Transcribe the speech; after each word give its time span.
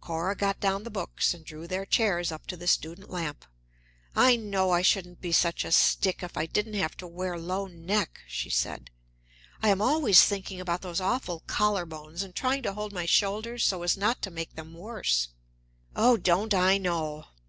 Cora 0.00 0.36
got 0.36 0.60
down 0.60 0.84
the 0.84 0.92
books 0.92 1.34
and 1.34 1.44
drew 1.44 1.66
their 1.66 1.84
chairs 1.84 2.30
up 2.30 2.46
to 2.46 2.56
the 2.56 2.68
student 2.68 3.10
lamp. 3.10 3.44
"I 4.14 4.36
know 4.36 4.70
I 4.70 4.80
shouldn't 4.80 5.20
be 5.20 5.32
such 5.32 5.64
a 5.64 5.72
stick 5.72 6.22
if 6.22 6.36
I 6.36 6.46
didn't 6.46 6.74
have 6.74 6.96
to 6.98 7.06
wear 7.08 7.36
low 7.36 7.66
neck," 7.66 8.20
she 8.28 8.48
said. 8.48 8.90
"I 9.60 9.70
am 9.70 9.82
always 9.82 10.22
thinking 10.22 10.60
about 10.60 10.82
those 10.82 11.00
awful 11.00 11.40
collar 11.48 11.84
bones, 11.84 12.22
and 12.22 12.32
trying 12.32 12.62
to 12.62 12.74
hold 12.74 12.92
my 12.92 13.06
shoulders 13.06 13.64
so 13.64 13.82
as 13.82 13.96
not 13.96 14.22
to 14.22 14.30
make 14.30 14.54
them 14.54 14.72
worse." 14.72 15.30
"Oh, 15.96 16.16
don't 16.16 16.54
I 16.54 16.78
know!" 16.78 17.24